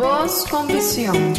[0.00, 1.34] Voz con visión.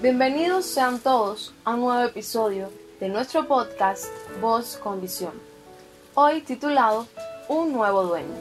[0.00, 4.04] Bienvenidos sean todos a un nuevo episodio de nuestro podcast
[4.40, 5.32] Voz con visión.
[6.14, 7.08] Hoy titulado
[7.48, 8.36] Un nuevo dueño.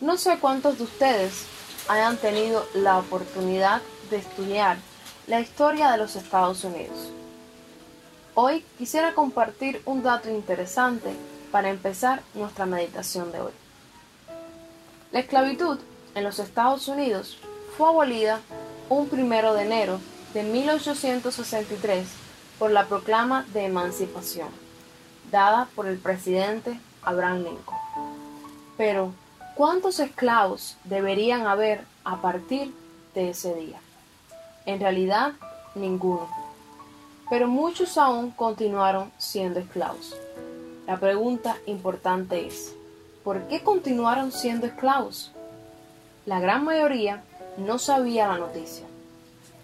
[0.00, 1.46] No sé cuántos de ustedes
[1.86, 4.76] hayan tenido la oportunidad de estudiar
[5.28, 7.12] la historia de los Estados Unidos.
[8.34, 11.14] Hoy quisiera compartir un dato interesante
[11.52, 13.52] para empezar nuestra meditación de hoy.
[15.12, 15.78] La esclavitud
[16.16, 17.36] en los Estados Unidos
[17.76, 18.40] fue abolida
[18.88, 20.00] un primero de enero
[20.32, 22.08] de 1863
[22.58, 24.48] por la proclama de emancipación,
[25.30, 27.78] dada por el presidente Abraham Lincoln.
[28.78, 29.12] Pero,
[29.54, 32.72] ¿cuántos esclavos deberían haber a partir
[33.14, 33.78] de ese día?
[34.64, 35.32] En realidad,
[35.74, 36.28] ninguno.
[37.28, 40.16] Pero muchos aún continuaron siendo esclavos.
[40.86, 42.74] La pregunta importante es,
[43.22, 45.32] ¿por qué continuaron siendo esclavos?
[46.26, 47.24] La gran mayoría
[47.56, 48.86] no sabía la noticia.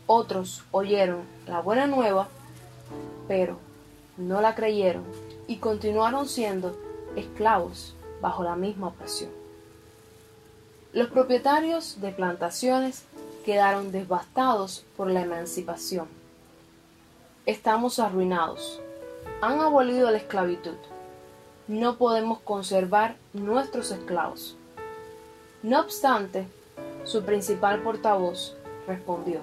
[0.06, 2.28] Otros oyeron la buena nueva,
[3.28, 3.58] pero
[4.16, 5.04] no la creyeron
[5.46, 6.76] y continuaron siendo
[7.16, 9.30] esclavos bajo la misma opresión.
[10.92, 13.04] Los propietarios de plantaciones
[13.44, 16.08] quedaron devastados por la emancipación.
[17.44, 18.80] Estamos arruinados.
[19.40, 20.76] Han abolido la esclavitud
[21.68, 24.56] no podemos conservar nuestros esclavos.
[25.62, 26.46] No obstante,
[27.12, 29.40] su principal portavoz respondió,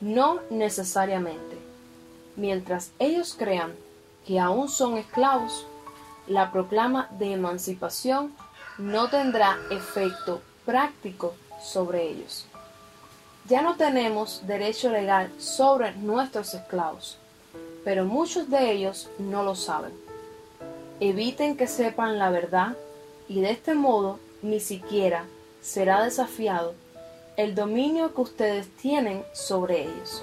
[0.00, 1.58] no necesariamente.
[2.36, 3.74] Mientras ellos crean
[4.26, 5.66] que aún son esclavos,
[6.26, 8.32] la proclama de emancipación
[8.78, 12.46] no tendrá efecto práctico sobre ellos.
[13.48, 17.18] Ya no tenemos derecho legal sobre nuestros esclavos,
[17.84, 19.92] pero muchos de ellos no lo saben
[21.02, 22.76] eviten que sepan la verdad
[23.28, 25.24] y de este modo ni siquiera
[25.62, 26.74] será desafiado
[27.36, 30.22] el dominio que ustedes tienen sobre ellos.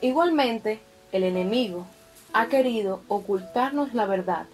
[0.00, 0.80] Igualmente,
[1.12, 1.84] el enemigo
[2.32, 4.46] ha querido ocultarnos la verdad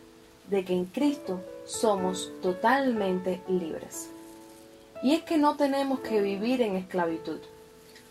[0.51, 4.11] de que en Cristo somos totalmente libres.
[5.03, 7.39] Y es que no tenemos que vivir en esclavitud.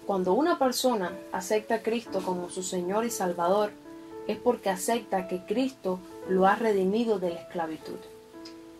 [0.05, 3.71] Cuando una persona acepta a Cristo como su Señor y Salvador,
[4.27, 7.97] es porque acepta que Cristo lo ha redimido de la esclavitud.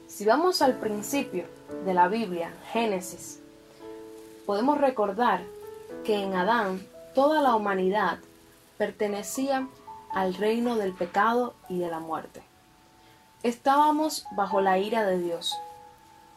[0.07, 1.45] Si vamos al principio
[1.83, 3.41] de la Biblia, Génesis,
[4.45, 5.41] podemos recordar
[6.05, 6.81] que en Adán
[7.13, 8.19] toda la humanidad
[8.77, 9.67] pertenecía
[10.13, 12.41] al reino del pecado y de la muerte.
[13.43, 15.53] Estábamos bajo la ira de Dios,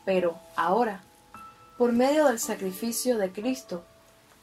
[0.05, 1.03] pero ahora,
[1.79, 3.85] por medio del sacrificio de Cristo,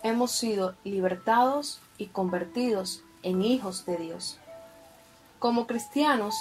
[0.03, 4.39] hemos sido libertados y convertidos en hijos de Dios.
[5.37, 6.33] Como cristianos,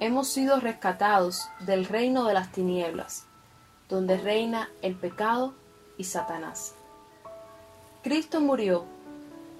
[0.00, 3.24] hemos sido rescatados del reino de las tinieblas,
[3.88, 5.54] donde reina el pecado
[5.96, 6.74] y Satanás.
[8.02, 8.84] Cristo murió,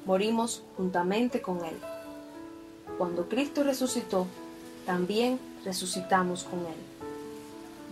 [0.07, 1.77] morimos juntamente con Él.
[2.97, 4.27] Cuando Cristo resucitó,
[4.87, 6.77] también resucitamos con Él.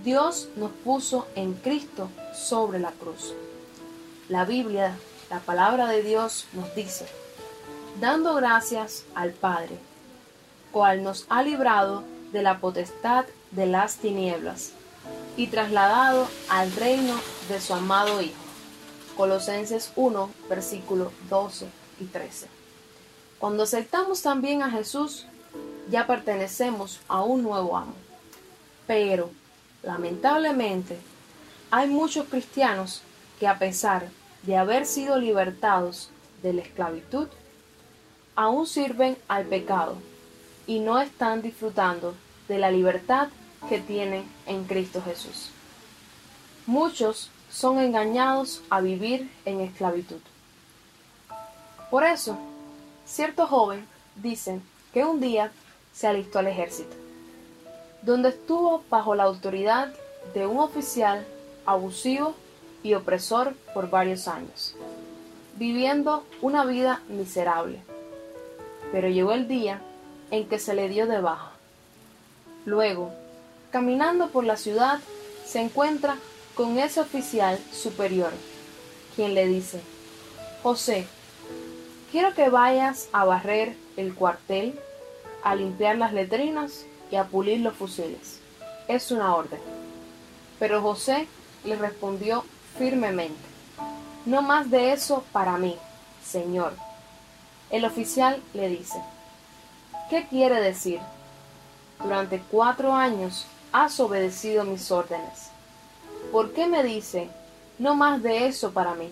[0.05, 3.35] Dios nos puso en Cristo sobre la cruz.
[4.29, 4.97] La Biblia,
[5.31, 7.07] la palabra de Dios nos dice,
[8.01, 9.79] dando gracias al Padre,
[10.71, 14.73] cual nos ha librado de la potestad de las tinieblas
[15.37, 17.15] y trasladado al reino
[17.49, 18.35] de su amado Hijo.
[19.17, 21.67] Colosenses 1, versículos 12
[22.01, 22.49] y 13.
[23.39, 25.27] Cuando aceptamos también a Jesús,
[25.91, 27.95] ya pertenecemos a un nuevo amo.
[28.87, 29.31] Pero,
[29.83, 30.99] lamentablemente,
[31.71, 33.03] hay muchos cristianos
[33.39, 34.09] que a pesar
[34.43, 36.11] de haber sido libertados
[36.43, 37.29] de la esclavitud,
[38.35, 39.97] aún sirven al pecado
[40.67, 42.15] y no están disfrutando
[42.49, 43.29] de la libertad
[43.69, 45.51] que tienen en Cristo Jesús.
[46.67, 50.21] Muchos son engañados a vivir en esclavitud.
[51.91, 52.37] Por eso,
[53.05, 54.63] cierto joven dicen
[54.93, 55.53] que un día
[55.93, 56.97] se alistó al ejército,
[58.03, 59.93] donde estuvo bajo la autoridad
[60.35, 61.27] de un oficial
[61.65, 62.35] abusivo
[62.83, 64.75] y opresor por varios años,
[65.57, 67.81] viviendo una vida miserable.
[68.93, 69.81] Pero llegó el día
[70.31, 71.53] en que se le dio de baja.
[72.65, 73.13] Luego,
[73.71, 75.01] caminando por la ciudad,
[75.45, 76.17] se encuentra
[76.55, 78.33] con ese oficial superior,
[79.15, 79.81] quien le dice,
[80.63, 81.07] José,
[82.11, 84.79] quiero que vayas a barrer el cuartel,
[85.43, 88.41] a limpiar las letrinas y a pulir los fusiles.
[88.89, 89.61] Es una orden.
[90.59, 91.29] Pero José
[91.65, 92.45] le respondió
[92.79, 93.37] firmemente,
[94.25, 95.77] no más de eso para mí,
[96.25, 96.73] señor.
[97.71, 99.01] El oficial le dice,
[100.11, 101.01] ¿Qué quiere decir?
[102.03, 105.51] Durante cuatro años has obedecido mis órdenes.
[106.33, 107.31] ¿Por qué me dice
[107.79, 109.11] no más de eso para mí.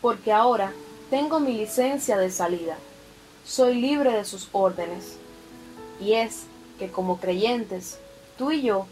[0.00, 0.72] Porque ahora
[1.10, 2.76] tengo mi licencia de salida,
[3.44, 5.16] soy libre de sus órdenes.
[6.00, 6.44] Y es
[6.78, 7.98] que como creyentes,
[8.36, 8.86] tú y yo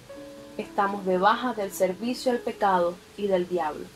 [0.58, 3.86] estamos de baja del servicio al pecado y del diablo.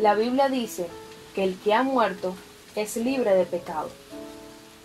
[0.00, 0.88] La Biblia dice
[1.34, 2.34] que el que ha muerto
[2.74, 3.88] es libre de pecado.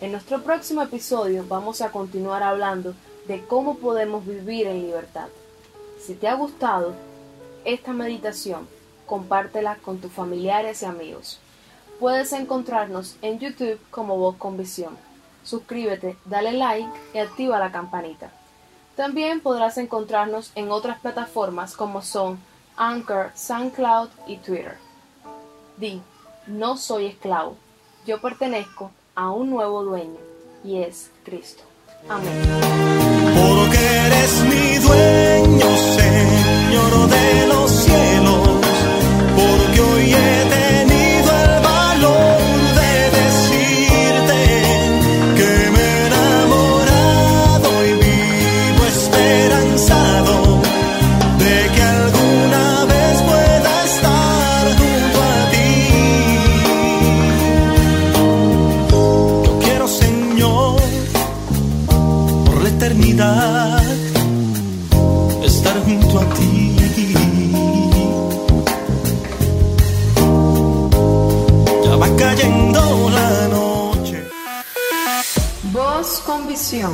[0.01, 2.94] En nuestro próximo episodio vamos a continuar hablando
[3.28, 5.28] de cómo podemos vivir en libertad.
[6.00, 6.94] Si te ha gustado
[7.66, 8.66] esta meditación,
[9.06, 11.40] compártela con tus familiares y amigos.
[12.00, 14.98] Puedes encontrarnos en YouTube como Voz con Visión.
[15.44, 18.31] Suscríbete, dale like y activa la campanita.
[18.96, 22.40] También podrás encontrarnos en otras plataformas como son
[22.78, 24.78] Anchor, SoundCloud y Twitter.
[25.75, 26.01] Di,
[26.48, 27.57] no soy esclavo,
[28.06, 30.18] yo pertenezco a un nuevo dueño
[30.63, 31.63] y es Cristo.
[32.07, 32.31] Amén.
[72.19, 74.27] Cayendo la noche.
[75.71, 76.94] Voz con visión.